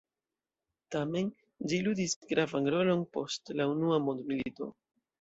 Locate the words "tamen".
0.95-1.29